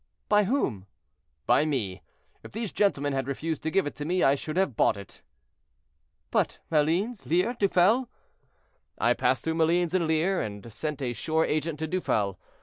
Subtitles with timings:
[0.29, 0.87] "By whom?"
[1.45, 2.01] "By me.
[2.41, 5.21] If these gentlemen had refused to give it to me, I should have bought it."
[6.31, 8.09] "But Malines, Lier, Duffel?"
[8.97, 12.39] "I passed through Malines and Lier, and sent a sure agent to Duffel.